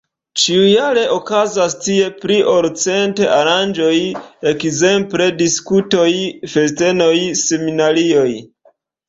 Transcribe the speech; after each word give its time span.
Ĉiujare 0.43 1.01
okazas 1.15 1.75
tie 1.87 2.07
pli 2.23 2.37
ol 2.53 2.67
cent 2.83 3.21
aranĝoj, 3.35 3.93
ekzemple 4.53 5.29
diskutoj, 5.43 6.09
festenoj, 6.57 7.13
seminarioj. 7.45 8.29